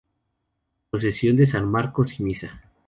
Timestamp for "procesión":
0.89-1.37